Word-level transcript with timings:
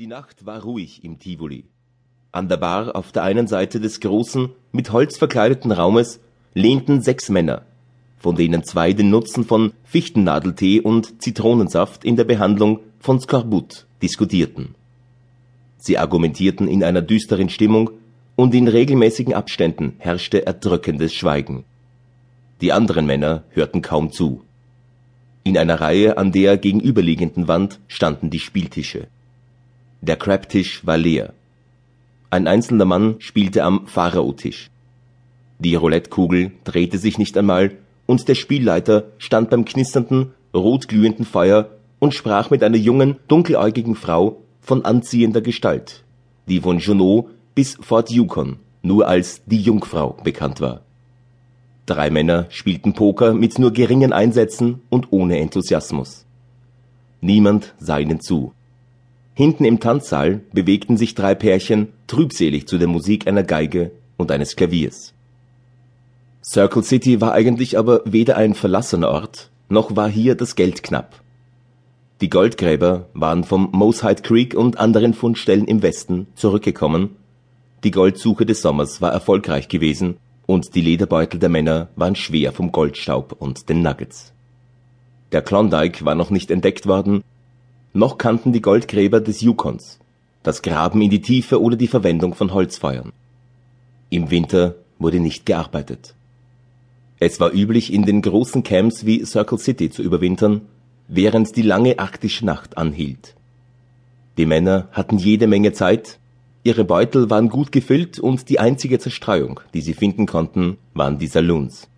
Die 0.00 0.06
Nacht 0.06 0.46
war 0.46 0.62
ruhig 0.62 1.02
im 1.02 1.18
Tivoli. 1.18 1.64
An 2.30 2.48
der 2.48 2.58
Bar 2.58 2.94
auf 2.94 3.10
der 3.10 3.24
einen 3.24 3.48
Seite 3.48 3.80
des 3.80 3.98
großen, 3.98 4.50
mit 4.70 4.92
Holz 4.92 5.16
verkleideten 5.18 5.72
Raumes 5.72 6.20
lehnten 6.54 7.02
sechs 7.02 7.30
Männer, 7.30 7.62
von 8.16 8.36
denen 8.36 8.62
zwei 8.62 8.92
den 8.92 9.10
Nutzen 9.10 9.44
von 9.44 9.72
Fichtennadeltee 9.82 10.78
und 10.78 11.20
Zitronensaft 11.20 12.04
in 12.04 12.14
der 12.14 12.22
Behandlung 12.22 12.78
von 13.00 13.18
Skorbut 13.18 13.86
diskutierten. 14.00 14.76
Sie 15.78 15.98
argumentierten 15.98 16.68
in 16.68 16.84
einer 16.84 17.02
düsteren 17.02 17.48
Stimmung 17.48 17.90
und 18.36 18.54
in 18.54 18.68
regelmäßigen 18.68 19.34
Abständen 19.34 19.96
herrschte 19.98 20.46
erdrückendes 20.46 21.12
Schweigen. 21.12 21.64
Die 22.60 22.72
anderen 22.72 23.06
Männer 23.06 23.42
hörten 23.50 23.82
kaum 23.82 24.12
zu. 24.12 24.42
In 25.42 25.58
einer 25.58 25.80
Reihe 25.80 26.18
an 26.18 26.30
der 26.30 26.56
gegenüberliegenden 26.56 27.48
Wand 27.48 27.80
standen 27.88 28.30
die 28.30 28.38
Spieltische. 28.38 29.08
Der 30.00 30.16
Crabtisch 30.16 30.86
war 30.86 30.96
leer. 30.96 31.32
Ein 32.30 32.46
einzelner 32.46 32.84
Mann 32.84 33.16
spielte 33.18 33.64
am 33.64 33.86
Pharaotisch. 33.86 34.70
Die 35.58 35.74
Roulettekugel 35.74 36.52
drehte 36.64 36.98
sich 36.98 37.18
nicht 37.18 37.36
einmal 37.36 37.72
und 38.06 38.28
der 38.28 38.34
Spielleiter 38.36 39.04
stand 39.18 39.50
beim 39.50 39.64
knisternden, 39.64 40.32
rotglühenden 40.54 41.24
Feuer 41.24 41.70
und 41.98 42.14
sprach 42.14 42.50
mit 42.50 42.62
einer 42.62 42.76
jungen, 42.76 43.16
dunkeläugigen 43.26 43.96
Frau 43.96 44.40
von 44.60 44.84
anziehender 44.84 45.40
Gestalt, 45.40 46.04
die 46.48 46.60
von 46.60 46.78
Junot 46.78 47.26
bis 47.54 47.76
Fort 47.80 48.10
Yukon 48.10 48.58
nur 48.82 49.08
als 49.08 49.42
die 49.46 49.60
Jungfrau 49.60 50.16
bekannt 50.22 50.60
war. 50.60 50.82
Drei 51.86 52.10
Männer 52.10 52.46
spielten 52.50 52.92
Poker 52.92 53.34
mit 53.34 53.58
nur 53.58 53.72
geringen 53.72 54.12
Einsätzen 54.12 54.82
und 54.90 55.08
ohne 55.10 55.38
Enthusiasmus. 55.38 56.24
Niemand 57.20 57.74
sah 57.78 57.98
ihnen 57.98 58.20
zu. 58.20 58.52
Hinten 59.38 59.64
im 59.64 59.78
Tanzsaal 59.78 60.40
bewegten 60.52 60.96
sich 60.96 61.14
drei 61.14 61.36
Pärchen 61.36 61.92
trübselig 62.08 62.66
zu 62.66 62.76
der 62.76 62.88
Musik 62.88 63.28
einer 63.28 63.44
Geige 63.44 63.92
und 64.16 64.32
eines 64.32 64.56
Klaviers. 64.56 65.14
Circle 66.42 66.82
City 66.82 67.20
war 67.20 67.34
eigentlich 67.34 67.78
aber 67.78 68.02
weder 68.04 68.36
ein 68.36 68.54
verlassener 68.54 69.10
Ort, 69.10 69.50
noch 69.68 69.94
war 69.94 70.08
hier 70.08 70.34
das 70.34 70.56
Geld 70.56 70.82
knapp. 70.82 71.22
Die 72.20 72.30
Goldgräber 72.30 73.06
waren 73.14 73.44
vom 73.44 73.68
Mosehide 73.70 74.22
Creek 74.22 74.54
und 74.56 74.80
anderen 74.80 75.14
Fundstellen 75.14 75.68
im 75.68 75.82
Westen 75.82 76.26
zurückgekommen. 76.34 77.10
Die 77.84 77.92
Goldsuche 77.92 78.44
des 78.44 78.60
Sommers 78.60 79.00
war 79.00 79.12
erfolgreich 79.12 79.68
gewesen 79.68 80.16
und 80.46 80.74
die 80.74 80.80
Lederbeutel 80.80 81.38
der 81.38 81.48
Männer 81.48 81.86
waren 81.94 82.16
schwer 82.16 82.50
vom 82.50 82.72
Goldstaub 82.72 83.36
und 83.38 83.68
den 83.68 83.82
Nuggets. 83.82 84.32
Der 85.30 85.42
Klondike 85.42 86.04
war 86.04 86.16
noch 86.16 86.30
nicht 86.30 86.50
entdeckt 86.50 86.88
worden 86.88 87.22
noch 87.98 88.16
kannten 88.16 88.52
die 88.52 88.62
Goldgräber 88.62 89.20
des 89.20 89.40
Yukons 89.40 89.98
das 90.42 90.62
Graben 90.62 91.02
in 91.02 91.10
die 91.10 91.20
Tiefe 91.20 91.60
oder 91.60 91.76
die 91.76 91.88
Verwendung 91.88 92.34
von 92.34 92.54
Holzfeuern. 92.54 93.12
Im 94.08 94.30
Winter 94.30 94.76
wurde 94.98 95.20
nicht 95.20 95.44
gearbeitet. 95.44 96.14
Es 97.20 97.38
war 97.38 97.52
üblich, 97.52 97.92
in 97.92 98.04
den 98.04 98.22
großen 98.22 98.62
Camps 98.62 99.04
wie 99.04 99.24
Circle 99.24 99.58
City 99.58 99.90
zu 99.90 100.02
überwintern, 100.02 100.62
während 101.08 101.54
die 101.56 101.62
lange 101.62 101.98
arktische 101.98 102.46
Nacht 102.46 102.78
anhielt. 102.78 103.34
Die 104.38 104.46
Männer 104.46 104.88
hatten 104.92 105.18
jede 105.18 105.46
Menge 105.46 105.72
Zeit, 105.72 106.18
ihre 106.62 106.84
Beutel 106.84 107.28
waren 107.28 107.48
gut 107.48 107.72
gefüllt 107.72 108.18
und 108.18 108.48
die 108.48 108.60
einzige 108.60 108.98
Zerstreuung, 108.98 109.60
die 109.74 109.80
sie 109.80 109.94
finden 109.94 110.26
konnten, 110.26 110.78
waren 110.94 111.18
die 111.18 111.26
Saloons. 111.26 111.88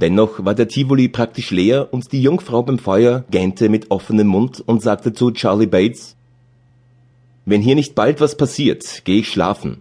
Dennoch 0.00 0.44
war 0.44 0.54
der 0.54 0.68
Tivoli 0.68 1.08
praktisch 1.08 1.50
leer 1.50 1.88
und 1.92 2.12
die 2.12 2.22
Jungfrau 2.22 2.62
beim 2.62 2.78
Feuer 2.78 3.24
gähnte 3.32 3.68
mit 3.68 3.90
offenem 3.90 4.28
Mund 4.28 4.62
und 4.64 4.80
sagte 4.80 5.12
zu 5.12 5.32
Charlie 5.32 5.66
Bates, 5.66 6.14
wenn 7.44 7.62
hier 7.62 7.74
nicht 7.74 7.96
bald 7.96 8.20
was 8.20 8.36
passiert, 8.36 9.04
gehe 9.04 9.20
ich 9.20 9.28
schlafen. 9.28 9.78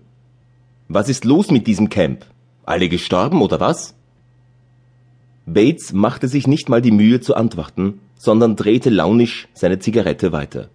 Was 0.87 1.07
ist 1.07 1.23
los 1.23 1.51
mit 1.51 1.67
diesem 1.67 1.89
Camp? 1.89 2.25
Alle 2.65 2.89
gestorben 2.89 3.43
oder 3.43 3.59
was? 3.59 3.93
Bates 5.45 5.93
machte 5.93 6.27
sich 6.27 6.47
nicht 6.47 6.67
mal 6.67 6.81
die 6.81 6.91
Mühe 6.91 7.19
zu 7.19 7.35
antworten, 7.35 7.99
sondern 8.15 8.55
drehte 8.55 8.89
launisch 8.89 9.47
seine 9.53 9.77
Zigarette 9.77 10.31
weiter. 10.31 10.69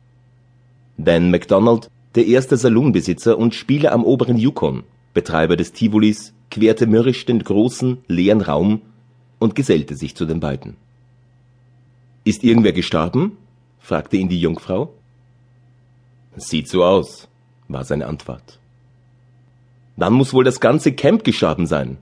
Dan 0.99 1.33
MacDonald, 1.33 1.91
der 2.15 2.27
erste 2.27 2.57
Saloonbesitzer 2.57 3.37
und 3.37 3.57
Spieler 3.57 3.91
am 3.91 4.05
oberen 4.05 4.37
Yukon, 4.37 4.85
Betreiber 5.15 5.57
des 5.57 5.73
Tivolis, 5.73 6.33
querte 6.51 6.87
mürrisch 6.87 7.27
den 7.27 7.43
großen, 7.43 7.99
leeren 8.07 8.43
Raum 8.43 8.83
und 9.43 9.55
gesellte 9.55 9.97
sich 9.97 10.15
zu 10.15 10.25
den 10.25 10.41
beiden. 10.41 10.77
Ist 12.25 12.45
irgendwer 12.45 12.73
gestorben? 12.73 13.37
fragte 13.81 14.17
ihn 14.17 14.29
die 14.29 14.41
Jungfrau. 14.41 14.93
Sieht 16.37 16.69
so 16.69 16.85
aus, 16.85 17.29
war 17.69 17.85
seine 17.85 18.07
Antwort. 18.07 18.61
Dann 19.97 20.13
muss 20.13 20.33
wohl 20.33 20.45
das 20.45 20.61
ganze 20.61 20.93
Camp 20.93 21.25
gestorben 21.25 21.67
sein, 21.67 21.99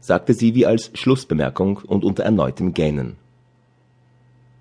sagte 0.00 0.34
sie 0.34 0.54
wie 0.54 0.66
als 0.66 0.90
Schlussbemerkung 0.92 1.78
und 1.78 2.04
unter 2.04 2.24
erneutem 2.24 2.74
Gähnen. 2.74 3.16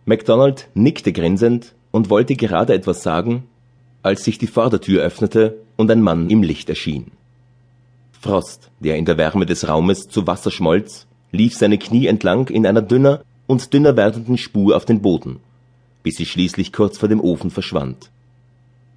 MacDonald 0.05 0.69
nickte 0.73 1.11
grinsend 1.11 1.75
und 1.91 2.09
wollte 2.09 2.35
gerade 2.35 2.73
etwas 2.73 3.03
sagen, 3.03 3.43
als 4.01 4.23
sich 4.23 4.37
die 4.37 4.47
Vordertür 4.47 5.03
öffnete 5.03 5.57
und 5.75 5.91
ein 5.91 6.01
Mann 6.01 6.29
im 6.29 6.41
Licht 6.41 6.69
erschien. 6.69 7.11
Frost, 8.19 8.71
der 8.79 8.95
in 8.95 9.05
der 9.05 9.17
Wärme 9.17 9.45
des 9.45 9.67
Raumes 9.67 10.07
zu 10.07 10.25
Wasser 10.25 10.51
schmolz, 10.51 11.07
lief 11.33 11.57
seine 11.57 11.77
Knie 11.77 12.07
entlang 12.07 12.47
in 12.47 12.65
einer 12.65 12.81
dünner 12.81 13.23
und 13.47 13.73
dünner 13.73 13.97
werdenden 13.97 14.37
Spur 14.37 14.77
auf 14.77 14.85
den 14.85 15.01
Boden, 15.01 15.39
bis 16.03 16.15
sie 16.15 16.25
schließlich 16.25 16.71
kurz 16.71 16.97
vor 16.97 17.09
dem 17.09 17.19
Ofen 17.19 17.49
verschwand. 17.49 18.09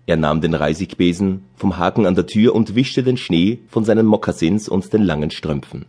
Er 0.07 0.17
nahm 0.17 0.41
den 0.41 0.55
Reisigbesen 0.55 1.43
vom 1.57 1.79
Haken 1.79 2.07
an 2.07 2.15
der 2.15 2.27
Tür 2.27 2.55
und 2.55 2.77
wischte 2.77 3.03
den 3.03 3.17
Schnee 3.17 3.59
von 3.69 3.85
seinen 3.85 4.07
Mokassins 4.07 4.69
und 4.69 4.93
den 4.93 5.03
langen 5.03 5.33
Strümpfen. 5.33 5.87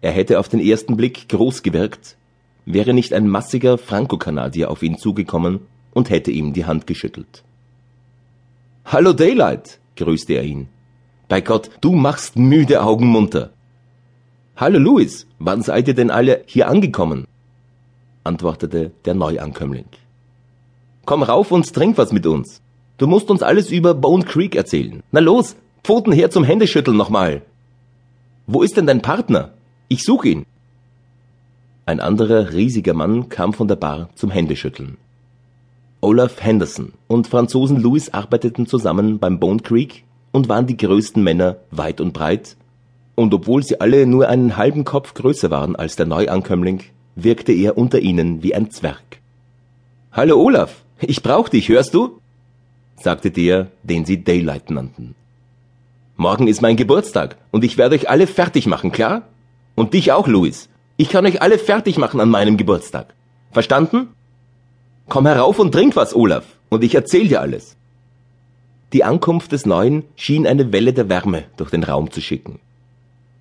Er 0.00 0.10
hätte 0.10 0.40
auf 0.40 0.48
den 0.48 0.58
ersten 0.58 0.96
Blick 0.96 1.28
groß 1.28 1.62
gewirkt, 1.62 2.16
wäre 2.64 2.94
nicht 2.94 3.12
ein 3.12 3.28
massiger 3.28 3.78
Franco-Kanadier 3.78 4.70
auf 4.70 4.82
ihn 4.82 4.98
zugekommen 4.98 5.60
und 5.92 6.10
hätte 6.10 6.32
ihm 6.32 6.52
die 6.52 6.64
Hand 6.64 6.88
geschüttelt. 6.88 7.44
Hallo 8.86 9.12
Daylight, 9.12 9.78
grüßte 9.96 10.32
er 10.32 10.42
ihn. 10.42 10.68
Bei 11.28 11.40
Gott, 11.40 11.70
du 11.80 11.92
machst 11.92 12.36
müde 12.36 12.82
Augen 12.82 13.06
munter. 13.06 13.50
Hallo 14.54 14.78
Louis, 14.78 15.26
wann 15.38 15.62
seid 15.62 15.88
ihr 15.88 15.94
denn 15.94 16.10
alle 16.10 16.42
hier 16.46 16.68
angekommen? 16.68 17.26
antwortete 18.22 18.92
der 19.04 19.14
Neuankömmling. 19.14 19.86
Komm 21.06 21.22
rauf 21.22 21.50
und 21.50 21.72
trink 21.72 21.96
was 21.98 22.12
mit 22.12 22.26
uns. 22.26 22.60
Du 22.98 23.06
musst 23.06 23.30
uns 23.30 23.42
alles 23.42 23.70
über 23.70 23.94
Bone 23.94 24.24
Creek 24.24 24.54
erzählen. 24.54 25.02
Na 25.10 25.20
los, 25.20 25.56
Pfoten 25.82 26.12
her 26.12 26.30
zum 26.30 26.44
Händeschütteln 26.44 26.96
nochmal. 26.96 27.42
Wo 28.46 28.62
ist 28.62 28.76
denn 28.76 28.86
dein 28.86 29.02
Partner? 29.02 29.52
Ich 29.88 30.04
such 30.04 30.26
ihn. 30.26 30.46
Ein 31.86 31.98
anderer 31.98 32.52
riesiger 32.52 32.94
Mann 32.94 33.28
kam 33.30 33.54
von 33.54 33.66
der 33.66 33.76
Bar 33.76 34.10
zum 34.14 34.30
Händeschütteln. 34.30 34.98
Olaf 36.02 36.40
Henderson 36.40 36.92
und 37.08 37.26
Franzosen 37.26 37.80
Louis 37.80 38.10
arbeiteten 38.10 38.66
zusammen 38.66 39.18
beim 39.18 39.40
Bone 39.40 39.60
Creek 39.60 40.04
und 40.30 40.48
waren 40.48 40.66
die 40.66 40.76
größten 40.76 41.22
Männer 41.22 41.56
weit 41.70 42.00
und 42.00 42.12
breit 42.12 42.56
und 43.14 43.34
obwohl 43.34 43.62
sie 43.62 43.80
alle 43.80 44.06
nur 44.06 44.28
einen 44.28 44.56
halben 44.56 44.84
Kopf 44.84 45.14
größer 45.14 45.50
waren 45.50 45.76
als 45.76 45.96
der 45.96 46.06
Neuankömmling, 46.06 46.82
wirkte 47.14 47.52
er 47.52 47.76
unter 47.76 48.00
ihnen 48.00 48.42
wie 48.42 48.54
ein 48.54 48.70
Zwerg. 48.70 49.20
Hallo 50.12 50.40
Olaf, 50.40 50.82
ich 51.00 51.22
brauch 51.22 51.48
dich, 51.48 51.68
hörst 51.68 51.94
du? 51.94 52.20
sagte 52.96 53.30
der, 53.30 53.68
den 53.82 54.04
sie 54.04 54.22
Daylight 54.22 54.70
nannten. 54.70 55.14
Morgen 56.16 56.46
ist 56.46 56.62
mein 56.62 56.76
Geburtstag 56.76 57.36
und 57.50 57.64
ich 57.64 57.78
werde 57.78 57.96
euch 57.96 58.08
alle 58.08 58.26
fertig 58.26 58.66
machen, 58.66 58.92
klar? 58.92 59.22
Und 59.74 59.94
dich 59.94 60.12
auch, 60.12 60.28
Louis. 60.28 60.68
Ich 60.96 61.08
kann 61.08 61.26
euch 61.26 61.42
alle 61.42 61.58
fertig 61.58 61.98
machen 61.98 62.20
an 62.20 62.28
meinem 62.28 62.56
Geburtstag. 62.56 63.14
Verstanden? 63.50 64.08
Komm 65.08 65.26
herauf 65.26 65.58
und 65.58 65.72
trink 65.72 65.96
was, 65.96 66.14
Olaf, 66.14 66.44
und 66.68 66.84
ich 66.84 66.94
erzähl 66.94 67.28
dir 67.28 67.40
alles. 67.40 67.76
Die 68.92 69.04
Ankunft 69.04 69.52
des 69.52 69.66
Neuen 69.66 70.04
schien 70.16 70.46
eine 70.46 70.72
Welle 70.72 70.92
der 70.92 71.08
Wärme 71.08 71.44
durch 71.56 71.70
den 71.70 71.82
Raum 71.82 72.10
zu 72.10 72.20
schicken. 72.20 72.60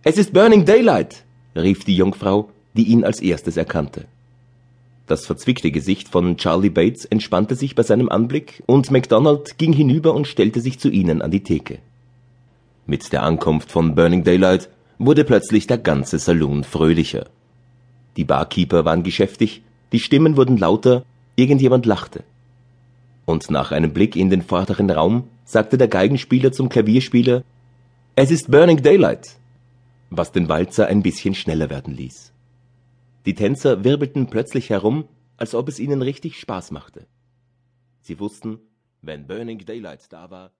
Es 0.03 0.17
ist 0.17 0.33
Burning 0.33 0.65
Daylight, 0.65 1.25
rief 1.55 1.83
die 1.83 1.95
Jungfrau, 1.95 2.49
die 2.73 2.85
ihn 2.85 3.03
als 3.03 3.19
erstes 3.19 3.55
erkannte. 3.55 4.05
Das 5.05 5.27
verzwickte 5.27 5.69
Gesicht 5.69 6.09
von 6.09 6.37
Charlie 6.37 6.71
Bates 6.71 7.05
entspannte 7.05 7.53
sich 7.53 7.75
bei 7.75 7.83
seinem 7.83 8.09
Anblick 8.09 8.63
und 8.65 8.89
MacDonald 8.89 9.59
ging 9.59 9.73
hinüber 9.73 10.15
und 10.15 10.25
stellte 10.25 10.59
sich 10.59 10.79
zu 10.79 10.89
ihnen 10.89 11.21
an 11.21 11.29
die 11.29 11.43
Theke. 11.43 11.77
Mit 12.87 13.13
der 13.13 13.21
Ankunft 13.21 13.71
von 13.71 13.93
Burning 13.93 14.23
Daylight 14.23 14.69
wurde 14.97 15.23
plötzlich 15.23 15.67
der 15.67 15.77
ganze 15.77 16.17
Saloon 16.17 16.63
fröhlicher. 16.63 17.27
Die 18.17 18.23
Barkeeper 18.23 18.85
waren 18.85 19.03
geschäftig, 19.03 19.61
die 19.91 19.99
Stimmen 19.99 20.35
wurden 20.35 20.57
lauter, 20.57 21.03
irgendjemand 21.35 21.85
lachte. 21.85 22.23
Und 23.25 23.51
nach 23.51 23.71
einem 23.71 23.93
Blick 23.93 24.15
in 24.15 24.31
den 24.31 24.41
vorderen 24.41 24.89
Raum 24.89 25.25
sagte 25.45 25.77
der 25.77 25.89
Geigenspieler 25.89 26.51
zum 26.51 26.69
Klavierspieler 26.69 27.43
Es 28.15 28.31
ist 28.31 28.49
Burning 28.49 28.81
Daylight 28.81 29.35
was 30.11 30.31
den 30.31 30.49
Walzer 30.49 30.87
ein 30.87 31.01
bisschen 31.01 31.33
schneller 31.33 31.69
werden 31.69 31.95
ließ. 31.95 32.33
Die 33.25 33.33
Tänzer 33.33 33.83
wirbelten 33.83 34.27
plötzlich 34.27 34.69
herum, 34.69 35.07
als 35.37 35.55
ob 35.55 35.69
es 35.69 35.79
ihnen 35.79 36.01
richtig 36.01 36.39
Spaß 36.39 36.71
machte. 36.71 37.07
Sie 38.01 38.19
wussten, 38.19 38.59
Wenn 39.01 39.25
Burning 39.25 39.65
Daylight 39.65 40.11
da 40.11 40.29
war 40.29 40.51